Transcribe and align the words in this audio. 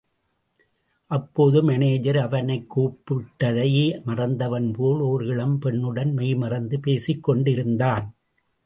அப்போது, 1.05 1.63
மானேஜர், 1.63 2.17
அவனைக் 2.17 2.79
கூப்பிட்டதை 2.79 4.01
மறந்தவன்போல், 4.05 5.09
ஒரு 5.09 5.27
இளம் 5.27 5.59
பெண்ணுடன் 5.61 6.11
மெய்மறந்து 6.13 6.79
பேசிக் 6.79 7.23
கொண்டிருந்தான். 7.23 8.15